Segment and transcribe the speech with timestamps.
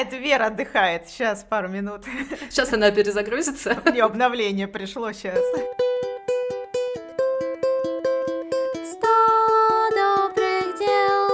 [0.00, 1.08] отдыхает, Вера отдыхает.
[1.08, 2.04] Сейчас, пару минут.
[2.50, 3.80] Сейчас она перезагрузится.
[3.84, 5.38] Мне обновление пришло сейчас.
[8.84, 11.28] Сто добрых дел.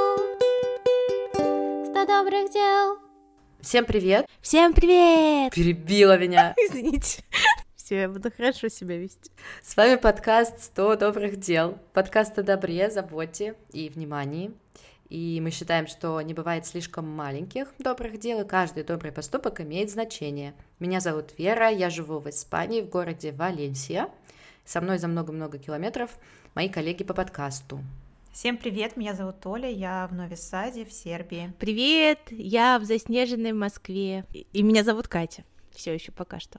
[1.91, 2.99] Сто добрых дел.
[3.61, 4.27] Всем привет.
[4.41, 5.53] Всем привет!
[5.55, 6.55] Перебила меня.
[6.69, 7.23] Извините.
[7.77, 9.31] Все, я буду хорошо себя вести.
[9.63, 11.79] С вами подкаст «100 добрых дел».
[11.93, 14.53] Подкаст о добре, заботе и внимании.
[15.15, 19.89] И мы считаем, что не бывает слишком маленьких добрых дел, и каждый добрый поступок имеет
[19.89, 20.55] значение.
[20.81, 24.09] Меня зовут Вера, я живу в Испании, в городе Валенсия.
[24.65, 26.11] Со мной за много-много километров
[26.57, 27.79] мои коллеги по подкасту.
[28.33, 31.53] Всем привет, меня зовут Оля, я в Нови Саде, в Сербии.
[31.61, 32.19] Привет!
[32.31, 34.25] Я в заснеженной Москве.
[34.33, 35.45] И меня зовут Катя.
[35.71, 36.59] Все еще пока что.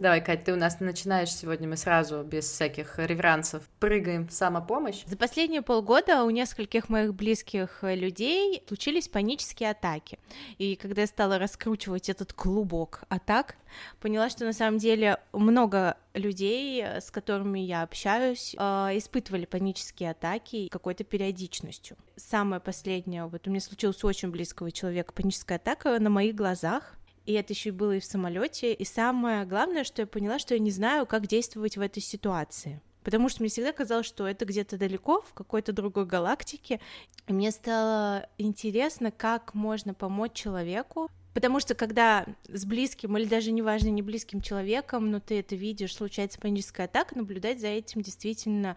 [0.00, 5.02] Давай, Кать, ты у нас начинаешь сегодня, мы сразу, без всяких реверансов, прыгаем в самопомощь.
[5.06, 10.20] За последние полгода у нескольких моих близких людей случились панические атаки.
[10.58, 13.56] И когда я стала раскручивать этот клубок атак,
[14.00, 20.68] поняла, что на самом деле много людей, с которыми я общаюсь, э, испытывали панические атаки
[20.68, 21.96] какой-то периодичностью.
[22.14, 26.94] Самое последнее, вот у меня случилось у очень близкого человека паническая атака на моих глазах,
[27.28, 28.72] и это еще было и в самолете.
[28.72, 32.80] И самое главное, что я поняла, что я не знаю, как действовать в этой ситуации.
[33.04, 36.80] Потому что мне всегда казалось, что это где-то далеко, в какой-то другой галактике.
[37.26, 41.10] И мне стало интересно, как можно помочь человеку.
[41.34, 45.96] Потому что когда с близким, или даже неважно, не близким человеком, но ты это видишь,
[45.96, 48.74] случается паническая атака, наблюдать за этим действительно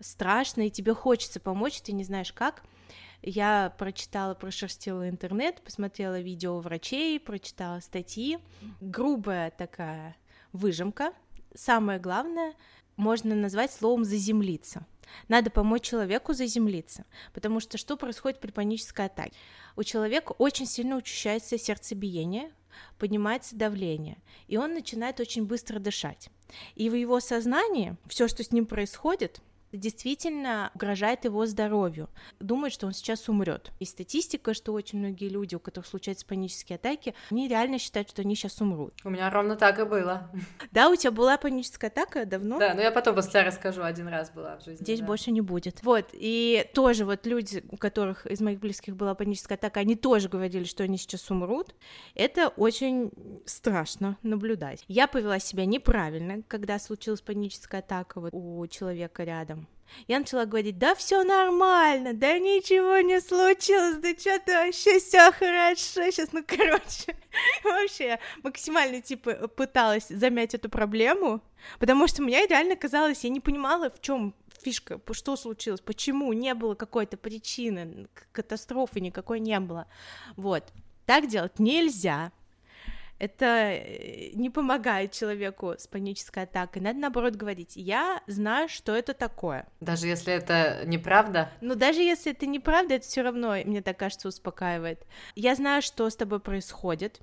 [0.00, 2.64] страшно, и тебе хочется помочь, ты не знаешь как.
[3.22, 8.38] Я прочитала, прошерстила интернет, посмотрела видео врачей, прочитала статьи.
[8.80, 10.16] Грубая такая
[10.52, 11.12] выжимка.
[11.54, 12.54] Самое главное
[12.96, 14.86] можно назвать словом «заземлиться».
[15.28, 19.32] Надо помочь человеку заземлиться, потому что что происходит при панической атаке?
[19.76, 22.50] У человека очень сильно учащается сердцебиение,
[22.98, 26.30] поднимается давление, и он начинает очень быстро дышать.
[26.74, 29.40] И в его сознании все, что с ним происходит,
[29.72, 32.08] действительно угрожает его здоровью,
[32.40, 33.72] думает, что он сейчас умрет.
[33.80, 38.22] И статистика, что очень многие люди, у которых случаются панические атаки, они реально считают, что
[38.22, 38.94] они сейчас умрут.
[39.04, 40.30] У меня ровно так и было.
[40.70, 42.58] Да, у тебя была паническая атака давно?
[42.58, 44.82] Да, но я потом после расскажу, один раз была в жизни.
[44.82, 45.06] Здесь да.
[45.06, 45.82] больше не будет.
[45.82, 50.28] Вот, и тоже вот люди, у которых из моих близких была паническая атака, они тоже
[50.28, 51.74] говорили, что они сейчас умрут.
[52.14, 53.10] Это очень
[53.46, 54.84] страшно наблюдать.
[54.88, 59.61] Я повела себя неправильно, когда случилась паническая атака вот у человека рядом.
[60.06, 66.10] Я начала говорить, да все нормально, да ничего не случилось, да что-то вообще все хорошо,
[66.10, 67.16] сейчас, ну, короче,
[67.62, 71.40] вообще максимально, типа, пыталась замять эту проблему,
[71.78, 76.54] потому что мне реально казалось, я не понимала, в чем фишка, что случилось, почему не
[76.54, 79.86] было какой-то причины, катастрофы никакой не было,
[80.36, 80.64] вот.
[81.04, 82.32] Так делать нельзя,
[83.22, 86.82] это э, не помогает человеку с панической атакой.
[86.82, 89.68] Надо наоборот говорить, я знаю, что это такое.
[89.80, 91.48] Даже если это неправда?
[91.60, 95.06] Ну, даже если это неправда, это все равно, мне так кажется, успокаивает.
[95.36, 97.20] Я знаю, что с тобой происходит,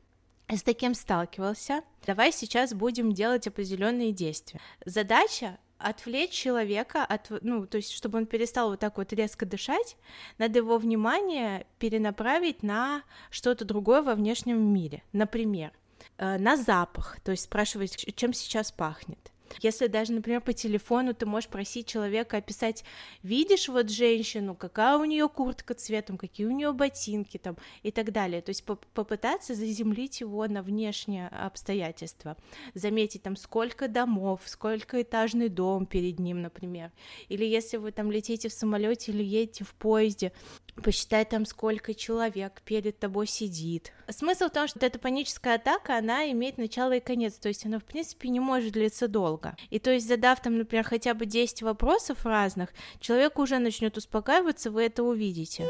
[0.48, 1.82] с таким сталкивался.
[2.06, 4.62] Давай сейчас будем делать определенные действия.
[4.86, 9.98] Задача отвлечь человека от, ну, то есть, чтобы он перестал вот так вот резко дышать,
[10.38, 15.04] надо его внимание перенаправить на что-то другое во внешнем мире.
[15.12, 15.72] Например,
[16.20, 19.32] на запах, то есть спрашивать, чем сейчас пахнет.
[19.62, 22.84] Если даже, например, по телефону ты можешь просить человека описать,
[23.24, 28.12] видишь вот женщину, какая у нее куртка цветом, какие у нее ботинки там и так
[28.12, 28.42] далее.
[28.42, 32.38] То есть попытаться заземлить его на внешние обстоятельства,
[32.76, 36.92] заметить там сколько домов, сколько этажный дом перед ним, например.
[37.28, 40.32] Или если вы там летите в самолете или едете в поезде,
[40.76, 43.92] посчитай там, сколько человек перед тобой сидит.
[44.10, 47.80] Смысл в том, что эта паническая атака, она имеет начало и конец, то есть она,
[47.80, 49.56] в принципе, не может длиться долго.
[49.70, 52.70] И то есть, задав там, например, хотя бы 10 вопросов разных,
[53.00, 55.68] человек уже начнет успокаиваться, вы это увидите.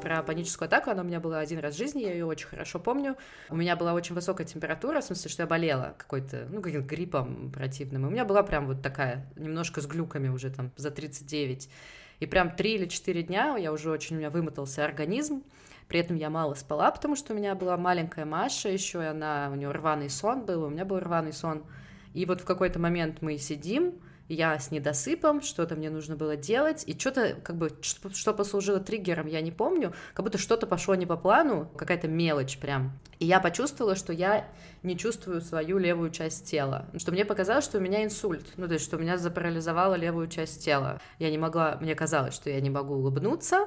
[0.00, 2.78] Про паническую атаку, она у меня была один раз в жизни, я ее очень хорошо
[2.78, 3.16] помню.
[3.50, 7.52] У меня была очень высокая температура, в смысле, что я болела какой-то, ну, каким-то гриппом
[7.52, 8.06] противным.
[8.06, 11.68] И у меня была прям вот такая, немножко с глюками уже там за 39.
[12.20, 15.42] И прям три или четыре дня я уже очень, у меня вымотался организм,
[15.88, 19.48] при этом я мало спала, потому что у меня была маленькая Маша еще, и она,
[19.52, 21.64] у нее рваный сон был, у меня был рваный сон.
[22.14, 23.94] И вот в какой-то момент мы сидим,
[24.34, 29.26] я с недосыпом, что-то мне нужно было делать, и что-то, как бы, что, послужило триггером,
[29.26, 32.98] я не помню, как будто что-то пошло не по плану, какая-то мелочь прям.
[33.18, 34.48] И я почувствовала, что я
[34.82, 38.74] не чувствую свою левую часть тела, что мне показалось, что у меня инсульт, ну, то
[38.74, 41.00] есть, что у меня запарализовала левую часть тела.
[41.18, 43.66] Я не могла, мне казалось, что я не могу улыбнуться,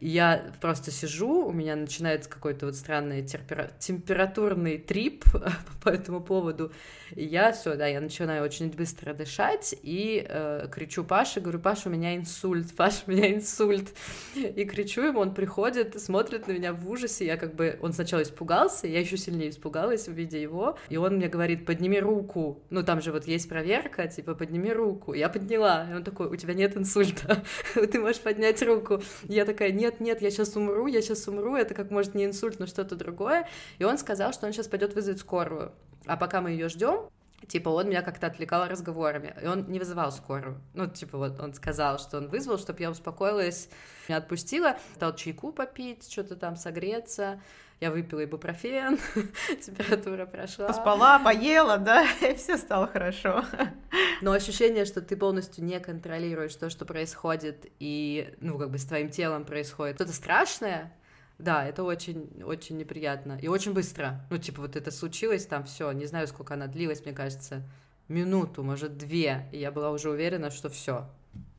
[0.00, 3.70] Я просто сижу, у меня начинается какой-то вот странный темпера...
[3.78, 5.24] температурный трип
[5.82, 6.72] по этому поводу.
[7.14, 11.88] И я все, да, я начинаю очень быстро дышать и э, кричу Паше, говорю, Паша,
[11.88, 13.92] у меня инсульт, Паша, у меня инсульт.
[14.34, 18.22] И кричу ему, он приходит, смотрит на меня в ужасе, я как бы, он сначала
[18.22, 23.00] испугался, я еще сильнее испугалась, увидя его, и он мне говорит, подними руку, ну там
[23.00, 25.14] же вот есть проверка, типа, подними руку.
[25.14, 27.42] Я подняла, и он такой, у тебя нет инсульта,
[27.74, 29.02] ты можешь поднять руку.
[29.24, 32.58] Я такая, нет, нет, я сейчас умру, я сейчас умру, это как может не инсульт,
[32.58, 33.48] но что-то другое.
[33.78, 35.72] И он сказал, что он сейчас пойдет вызвать скорую.
[36.06, 37.10] А пока мы ее ждем,
[37.46, 40.60] типа, он меня как-то отвлекал разговорами, и он не вызывал скорую.
[40.74, 43.68] Ну, типа, вот он сказал, что он вызвал, чтобы я успокоилась,
[44.08, 47.40] меня отпустила, стал чайку попить, что-то там согреться,
[47.80, 48.98] я выпила ибупрофен,
[49.64, 50.68] температура прошла.
[50.68, 53.44] Поспала, поела, да, и все стало хорошо.
[54.20, 58.84] Но ощущение, что ты полностью не контролируешь то, что происходит, и, ну, как бы с
[58.84, 60.92] твоим телом происходит что-то страшное,
[61.42, 63.38] да, это очень, очень неприятно.
[63.40, 64.24] И очень быстро.
[64.30, 67.62] Ну, типа, вот это случилось, там все, не знаю, сколько она длилась, мне кажется,
[68.08, 69.48] минуту, может, две.
[69.52, 71.08] И я была уже уверена, что все.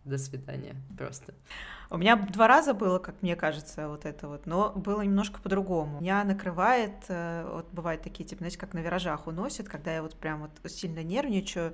[0.04, 0.75] До свидания.
[0.98, 1.33] Просто.
[1.91, 5.99] У меня два раза было, как мне кажется, вот это вот, но было немножко по-другому.
[5.99, 10.15] Меня накрывает, э, вот бывают такие, типа, знаете, как на виражах уносит, когда я вот
[10.15, 11.73] прям вот сильно нервничаю,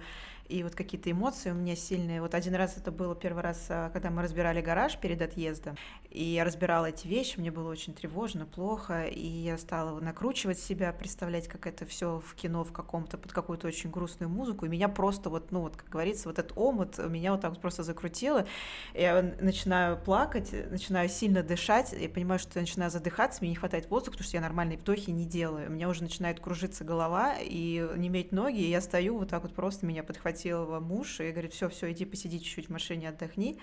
[0.49, 2.21] и вот какие-то эмоции у меня сильные.
[2.21, 5.75] Вот один раз это было первый раз, а, когда мы разбирали гараж перед отъездом,
[6.09, 10.93] и я разбирала эти вещи, мне было очень тревожно, плохо, и я стала накручивать себя,
[10.93, 14.87] представлять, как это все в кино в каком-то, под какую-то очень грустную музыку, и меня
[14.87, 18.47] просто вот, ну вот, как говорится, вот этот омут меня вот так вот просто закрутило,
[18.93, 23.89] я начинаю плакать, начинаю сильно дышать, я понимаю, что я начинаю задыхаться, мне не хватает
[23.89, 27.85] воздуха, потому что я нормальные вдохи не делаю, у меня уже начинает кружиться голова и
[27.97, 31.29] не иметь ноги, и я стою вот так вот просто, меня подхватило его муж и
[31.29, 33.59] говорит, все, все, иди посиди чуть-чуть в машине, отдохни.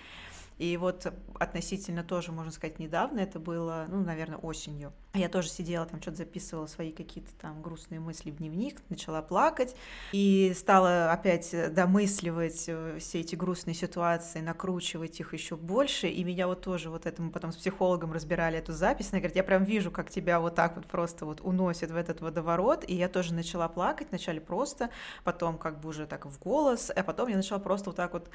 [0.59, 4.93] И вот относительно тоже, можно сказать, недавно, это было, ну, наверное, осенью.
[5.15, 9.77] Я тоже сидела там, что-то записывала свои какие-то там грустные мысли в дневник, начала плакать
[10.13, 16.09] и стала опять домысливать э, все эти грустные ситуации, накручивать их еще больше.
[16.09, 19.11] И меня вот тоже вот этому потом с психологом разбирали эту запись.
[19.13, 22.21] Она говорит, я прям вижу, как тебя вот так вот просто вот уносит в этот
[22.21, 22.85] водоворот.
[22.89, 24.91] И я тоже начала плакать, вначале просто,
[25.23, 28.29] потом как бы уже так в голос, а потом я начала просто вот так вот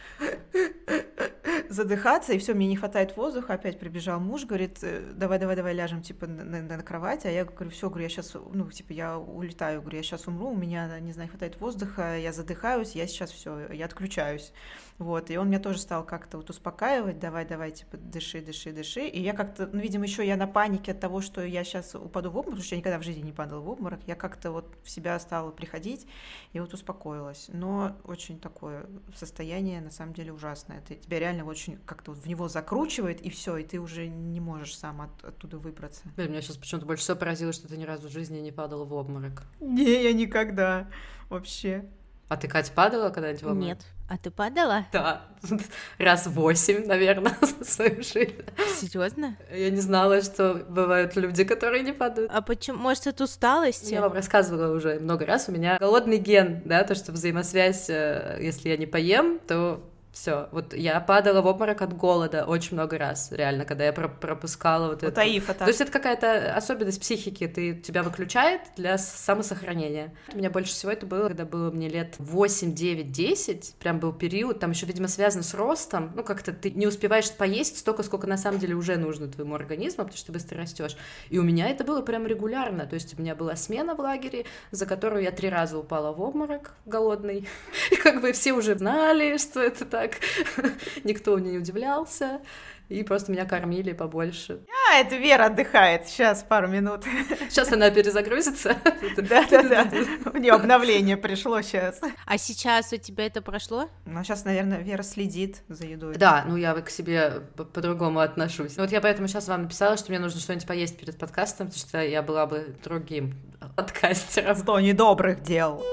[1.69, 5.73] задыхаться, и все, мне не хватает воздуха, опять прибежал муж, говорит, «Э, давай, давай, давай
[5.73, 8.91] ляжем, типа, на, на, на кровать, а я говорю, все, говорю, я сейчас, ну, типа,
[8.91, 13.07] я улетаю, говорю, я сейчас умру, у меня, не знаю, хватает воздуха, я задыхаюсь, я
[13.07, 14.51] сейчас все, я отключаюсь.
[14.99, 19.07] Вот, и он меня тоже стал как-то вот успокаивать, давай, давай, типа, дыши, дыши, дыши.
[19.07, 22.29] И я как-то, ну, видимо, еще я на панике от того, что я сейчас упаду
[22.29, 24.75] в обморок, потому что я никогда в жизни не падала в обморок, я как-то вот
[24.83, 26.05] в себя стала приходить
[26.51, 27.45] и вот успокоилась.
[27.47, 30.81] Но очень такое состояние, на самом деле, ужасное.
[30.85, 34.39] Ты, тебя реально очень как-то вот в него закручивает, и все, и ты уже не
[34.39, 36.03] можешь сам от, оттуда выбраться.
[36.15, 38.85] Блин, меня сейчас почему-то больше всего поразило, что ты ни разу в жизни не падала
[38.85, 39.43] в обморок.
[39.59, 40.87] Не, я никогда
[41.29, 41.85] вообще.
[42.29, 43.65] А ты, Катя, падала когда-нибудь в обморок?
[43.65, 43.85] Нет.
[44.07, 44.85] А ты падала?
[44.91, 45.23] Да,
[45.99, 48.41] раз восемь, наверное, за свою жизнь.
[48.75, 49.35] Серьезно?
[49.51, 52.31] Я не знала, что бывают люди, которые не падают.
[52.33, 52.77] А почему?
[52.77, 53.93] Может, от усталости?
[53.93, 58.39] Я вам рассказывала уже много раз, у меня голодный ген, да, то, что взаимосвязь, э,
[58.41, 62.97] если я не поем, то все, вот я падала в обморок от голода очень много
[62.97, 65.11] раз, реально, когда я пропускала вот это.
[65.11, 70.13] Таифа, То есть это какая-то особенность психики, ты тебя выключает для самосохранения.
[70.33, 74.11] У меня больше всего это было, когда было мне лет 8, 9, 10, прям был
[74.11, 78.25] период, там еще, видимо, связано с ростом, ну как-то ты не успеваешь поесть столько, сколько
[78.25, 80.97] на самом деле уже нужно твоему организму, потому что ты быстро растешь.
[81.29, 84.45] И у меня это было прям регулярно, то есть у меня была смена в лагере,
[84.71, 87.47] за которую я три раза упала в обморок голодный,
[87.91, 90.19] и как бы все уже знали, что это так, так.
[91.03, 92.41] Никто мне не удивлялся.
[92.87, 94.61] И просто меня кормили побольше.
[94.89, 96.07] А, это Вера отдыхает.
[96.07, 97.03] Сейчас, пару минут.
[97.49, 98.75] Сейчас она перезагрузится.
[99.15, 99.91] Да-да-да.
[100.33, 102.01] У нее обновление пришло сейчас.
[102.25, 103.89] А сейчас у тебя это прошло?
[104.07, 106.15] Ну, сейчас, наверное, Вера следит за едой.
[106.15, 108.77] Да, ну я к себе по-другому отношусь.
[108.77, 112.01] Вот я поэтому сейчас вам написала, что мне нужно что-нибудь поесть перед подкастом, потому что
[112.01, 113.35] я была бы другим
[113.75, 114.55] подкастером.
[114.55, 115.83] Сто недобрых дел.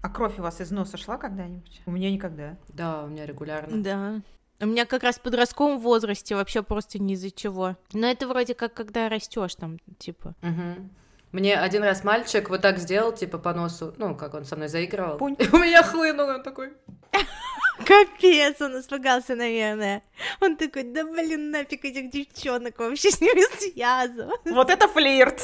[0.00, 1.82] А кровь у вас из носа шла когда-нибудь?
[1.86, 2.56] У меня никогда.
[2.68, 3.82] Да, у меня регулярно.
[3.82, 4.20] Да.
[4.60, 7.76] У меня как раз в подростковом возрасте вообще просто ни из-за чего.
[7.92, 10.34] Но это вроде как когда растешь там, типа.
[10.42, 10.88] Угу.
[11.32, 14.68] Мне один раз мальчик вот так сделал, типа по носу, ну, как он со мной
[14.68, 15.18] заигрывал.
[15.18, 15.36] Пунь.
[15.38, 16.72] И у меня хлынул, он такой...
[17.84, 20.02] Капец, он испугался, наверное.
[20.40, 24.52] Он такой, да блин, нафиг этих девчонок вообще с ними связываться.
[24.52, 25.42] Вот это флирт!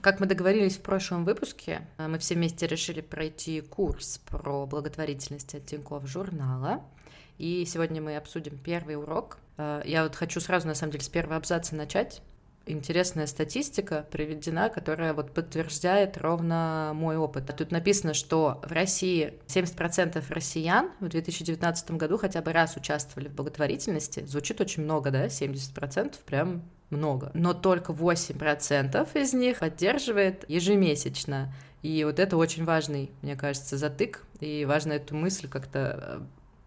[0.00, 5.54] Как мы договорились в прошлом выпуске, э, мы все вместе решили пройти курс про благотворительность
[5.54, 6.82] от Тинькофф журнала.
[7.36, 9.38] И сегодня мы обсудим первый урок.
[9.58, 12.22] Э, я вот хочу сразу, на самом деле, с первого абзаца начать.
[12.64, 17.54] Интересная статистика приведена, которая вот подтверждает ровно мой опыт.
[17.54, 23.34] Тут написано, что в России 70% россиян в 2019 году хотя бы раз участвовали в
[23.34, 24.24] благотворительности.
[24.24, 25.26] Звучит очень много, да?
[25.26, 27.30] 70% прям много.
[27.34, 31.52] Но только 8% из них поддерживает ежемесячно.
[31.82, 36.20] И вот это очень важный, мне кажется, затык, и важно эту мысль как-то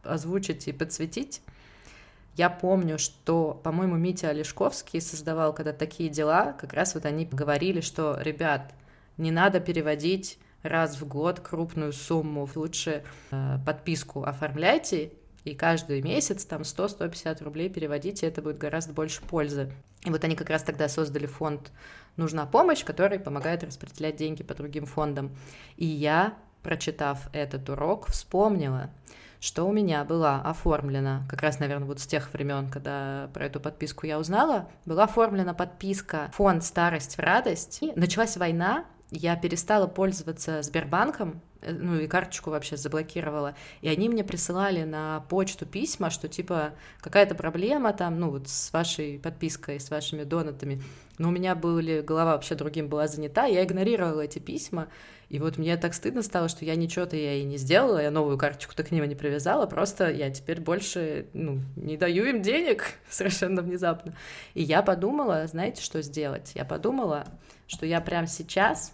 [0.04, 1.42] э, озвучить и подсветить.
[2.36, 7.80] Я помню, что, по-моему, Митя Олешковский создавал когда такие дела, как раз вот они говорили,
[7.82, 8.74] что, ребят,
[9.18, 15.12] не надо переводить раз в год крупную сумму, лучше э, подписку оформляйте,
[15.44, 19.72] и каждый месяц там 100-150 рублей переводите, это будет гораздо больше пользы.
[20.06, 21.72] И вот они как раз тогда создали фонд
[22.16, 25.36] «Нужна помощь», который помогает распределять деньги по другим фондам.
[25.76, 28.90] И я, прочитав этот урок, вспомнила,
[29.40, 33.60] что у меня была оформлена, как раз, наверное, вот с тех времен, когда про эту
[33.60, 37.80] подписку я узнала, была оформлена подписка фонд «Старость в радость».
[37.82, 44.24] И началась война, я перестала пользоваться Сбербанком, ну и карточку вообще заблокировала, и они мне
[44.24, 49.90] присылали на почту письма, что типа какая-то проблема там, ну вот с вашей подпиской, с
[49.90, 50.82] вашими донатами,
[51.18, 54.88] но у меня были, голова вообще другим была занята, я игнорировала эти письма,
[55.30, 58.38] и вот мне так стыдно стало, что я ничего-то я и не сделала, я новую
[58.38, 63.62] карточку-то к ним не привязала, просто я теперь больше, ну, не даю им денег совершенно
[63.62, 64.16] внезапно.
[64.54, 66.52] И я подумала, знаете, что сделать?
[66.54, 67.26] Я подумала,
[67.68, 68.94] что я прямо сейчас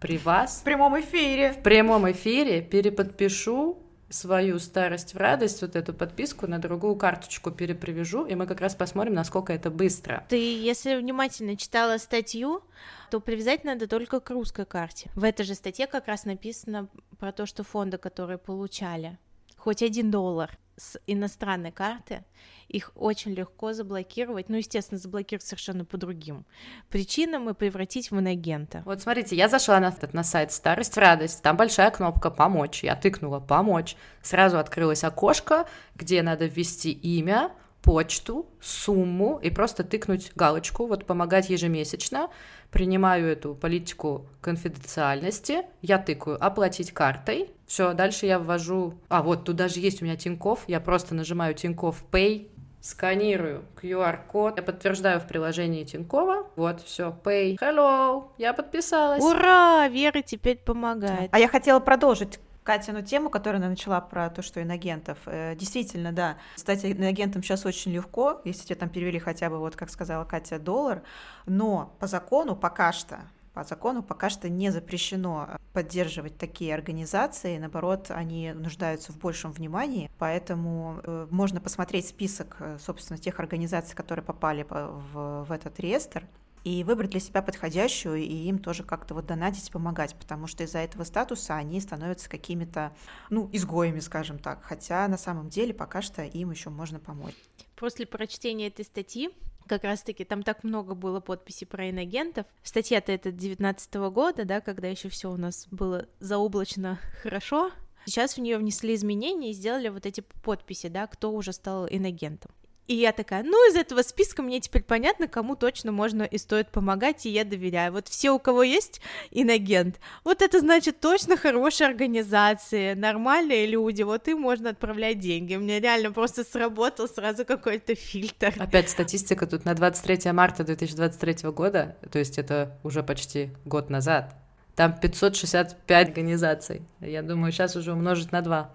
[0.00, 0.60] при вас...
[0.60, 1.52] В прямом эфире.
[1.52, 3.78] В прямом эфире переподпишу
[4.08, 8.74] свою старость в радость, вот эту подписку на другую карточку перепривяжу, и мы как раз
[8.74, 10.24] посмотрим, насколько это быстро.
[10.28, 12.62] Ты, если внимательно читала статью,
[13.10, 15.10] то привязать надо только к русской карте.
[15.14, 16.88] В этой же статье как раз написано
[17.18, 19.18] про то, что фонды, которые получали
[19.58, 22.24] хоть один доллар с иностранной карты,
[22.68, 26.46] их очень легко заблокировать, ну, естественно, заблокировать совершенно по другим
[26.88, 28.82] причинам и превратить в инагента.
[28.84, 33.40] Вот смотрите, я зашла на, на сайт «Старость радость», там большая кнопка «Помочь», я тыкнула
[33.40, 41.06] «Помочь», сразу открылось окошко, где надо ввести имя, почту, сумму и просто тыкнуть галочку, вот
[41.06, 42.28] помогать ежемесячно,
[42.70, 49.56] принимаю эту политику конфиденциальности, я тыкаю оплатить картой, все, дальше я ввожу, а вот тут
[49.56, 52.48] даже есть у меня Тиньков, я просто нажимаю Тиньков Pay,
[52.80, 59.22] сканирую QR-код, я подтверждаю в приложении Тинькова, вот, все, Pay, hello, я подписалась.
[59.22, 61.30] Ура, Вера теперь помогает.
[61.32, 65.16] А я хотела продолжить Катину тему, которую она начала про то, что инагентов.
[65.24, 66.36] Э, действительно, да.
[66.54, 70.58] Кстати, инагентам сейчас очень легко, если тебе там перевели хотя бы, вот как сказала Катя,
[70.58, 71.02] доллар,
[71.46, 73.20] но по закону пока что
[73.54, 80.10] по закону пока что не запрещено поддерживать такие организации, наоборот, они нуждаются в большем внимании,
[80.18, 86.24] поэтому э, можно посмотреть список, э, собственно, тех организаций, которые попали в, в этот реестр,
[86.64, 90.78] и выбрать для себя подходящую, и им тоже как-то вот донатить, помогать, потому что из-за
[90.78, 92.92] этого статуса они становятся какими-то,
[93.30, 97.34] ну, изгоями, скажем так, хотя на самом деле пока что им еще можно помочь.
[97.76, 99.30] После прочтения этой статьи
[99.68, 102.46] как раз-таки там так много было подписей про инагентов.
[102.62, 107.70] Статья-то это 19 года, да, когда еще все у нас было заоблачно хорошо.
[108.06, 112.50] Сейчас в нее внесли изменения и сделали вот эти подписи, да, кто уже стал инагентом.
[112.88, 116.70] И я такая, ну, из этого списка мне теперь понятно, кому точно можно и стоит
[116.70, 117.92] помогать, и я доверяю.
[117.92, 124.26] Вот все, у кого есть инагент, вот это значит точно хорошие организации, нормальные люди, вот
[124.28, 125.54] им можно отправлять деньги.
[125.54, 128.54] У меня реально просто сработал сразу какой-то фильтр.
[128.58, 134.34] Опять статистика тут на 23 марта 2023 года, то есть это уже почти год назад.
[134.76, 136.82] Там 565 организаций.
[137.00, 138.72] Я думаю, сейчас уже умножить на 2.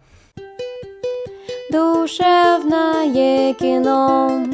[1.74, 4.46] Душевное кино.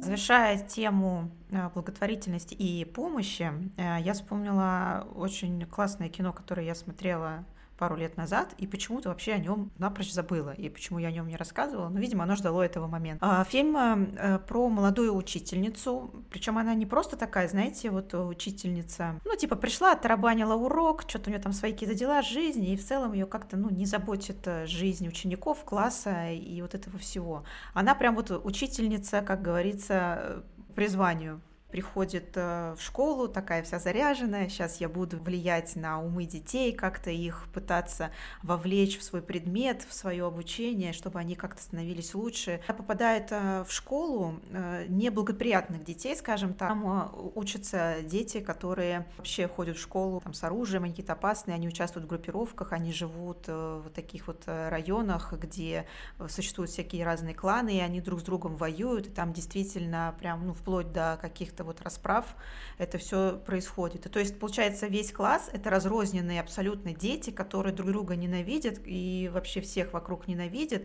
[0.00, 7.44] Завершая тему э, благотворительности и помощи, э, я вспомнила очень классное кино, которое я смотрела
[7.80, 11.26] пару лет назад, и почему-то вообще о нем напрочь забыла, и почему я о нем
[11.26, 13.24] не рассказывала, но, видимо, оно ждало этого момента.
[13.26, 19.34] А, фильм э, про молодую учительницу, причем она не просто такая, знаете, вот учительница, ну,
[19.34, 23.14] типа, пришла, оттарабанила урок, что-то у нее там свои какие-то дела, жизни, и в целом
[23.14, 27.44] ее как-то, ну, не заботит э, жизнь учеников, класса и вот этого всего.
[27.72, 30.44] Она прям вот учительница, как говорится,
[30.74, 36.72] призванию приходит э, в школу, такая вся заряженная, сейчас я буду влиять на умы детей,
[36.72, 38.10] как-то их пытаться
[38.42, 42.60] вовлечь в свой предмет, в свое обучение, чтобы они как-то становились лучше.
[42.66, 46.68] Она попадает э, в школу э, неблагоприятных детей, скажем так.
[46.68, 51.68] Там учатся дети, которые вообще ходят в школу там, с оружием, они какие-то опасные, они
[51.68, 55.86] участвуют в группировках, они живут в таких вот районах, где
[56.28, 60.54] существуют всякие разные кланы, и они друг с другом воюют, и там действительно прям, ну,
[60.54, 62.36] вплоть до каких-то каких-то вот расправ
[62.78, 64.06] это все происходит.
[64.06, 69.30] И, то есть, получается, весь класс— это разрозненные абсолютно дети, которые друг друга ненавидят и
[69.32, 70.82] вообще всех вокруг ненавидят,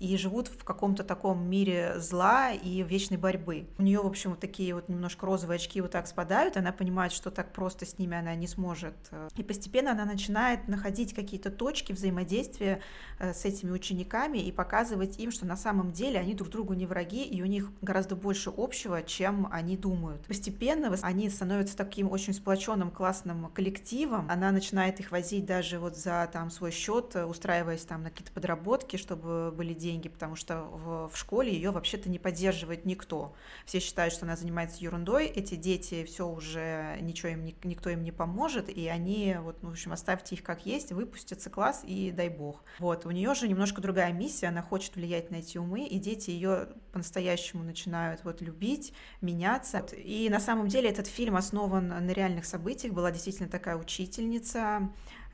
[0.00, 3.68] и живут в каком-то таком мире зла и вечной борьбы.
[3.78, 7.12] У нее, в общем, вот такие вот немножко розовые очки вот так спадают, она понимает,
[7.12, 8.94] что так просто с ними она не сможет.
[9.36, 12.80] И постепенно она начинает находить какие-то точки взаимодействия
[13.18, 16.86] э, с этими учениками и показывать им, что на самом деле они друг другу не
[16.86, 20.24] враги, и у них гораздо больше общего, чем они думают.
[20.26, 24.26] Постепенно они становятся таким очень сплоченным классным коллективом.
[24.30, 28.96] Она начинает их возить даже вот за там свой счет, устраиваясь там на какие-то подработки,
[28.96, 33.34] чтобы были деньги деньги, потому что в, в школе ее вообще-то не поддерживает никто.
[33.64, 38.12] Все считают, что она занимается ерундой, эти дети все уже ничего им никто им не
[38.12, 42.28] поможет, и они вот, ну, в общем, оставьте их как есть, выпустятся класс и дай
[42.28, 42.62] бог.
[42.78, 46.30] Вот, у нее же немножко другая миссия, она хочет влиять на эти умы, и дети
[46.30, 49.78] ее по-настоящему начинают вот любить, меняться.
[49.96, 54.90] И на самом деле этот фильм основан на реальных событиях, была действительно такая учительница,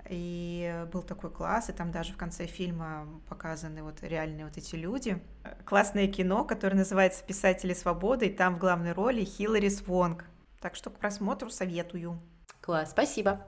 [0.09, 4.75] и был такой класс, и там даже в конце фильма показаны вот реальные вот эти
[4.77, 5.23] люди.
[5.65, 10.25] Классное кино, которое называется «Писатели свободы», и там в главной роли Хиллари Свонг.
[10.61, 12.21] Так что к просмотру советую.
[12.61, 13.47] Класс, спасибо.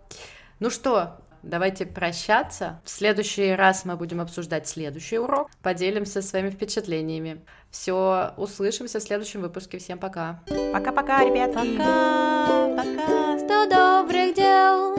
[0.61, 2.81] Ну что, давайте прощаться.
[2.85, 5.50] В следующий раз мы будем обсуждать следующий урок.
[5.62, 7.45] Поделимся своими впечатлениями.
[7.71, 9.79] Все, услышимся в следующем выпуске.
[9.79, 10.43] Всем пока.
[10.73, 11.61] Пока-пока, ребята.
[11.61, 13.38] Пока, пока.
[13.38, 14.98] Сто добрых дел.